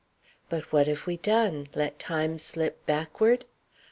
[0.49, 3.45] But what have we done let time slip backward?